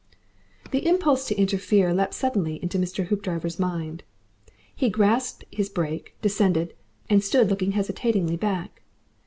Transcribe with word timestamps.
The 0.71 0.87
impulse 0.87 1.27
to 1.27 1.35
interfere 1.39 1.93
leapt 1.93 2.15
suddenly 2.15 2.55
into 2.63 2.79
Mr. 2.79 3.05
Hoopdriver's 3.09 3.59
mind. 3.59 4.01
He 4.75 4.89
grasped 4.89 5.43
his 5.51 5.69
brake, 5.69 6.15
descended, 6.23 6.73
and 7.07 7.23
stood 7.23 7.51
looking 7.51 7.73
hesitatingly 7.73 8.37
back. 8.37 8.81